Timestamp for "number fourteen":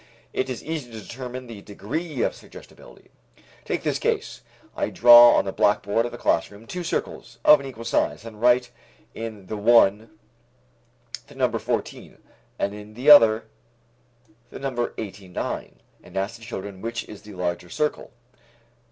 11.35-12.17